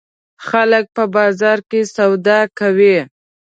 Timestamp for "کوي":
2.59-2.97